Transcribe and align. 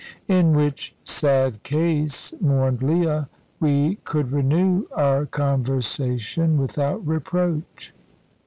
"In 0.27 0.53
which 0.53 0.95
sad 1.03 1.61
case," 1.61 2.33
mourned 2.41 2.81
Leah, 2.81 3.29
"we 3.59 3.97
could 3.97 4.31
renew 4.31 4.87
our 4.93 5.27
conversation 5.27 6.57
without 6.57 7.05
reproach." 7.07 7.93